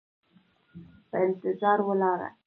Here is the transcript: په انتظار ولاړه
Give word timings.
په 1.09 1.17
انتظار 1.25 1.79
ولاړه 1.87 2.29